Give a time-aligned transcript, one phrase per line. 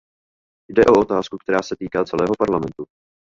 [0.71, 2.85] Jde o otázku, která se týká celého Parlamentu.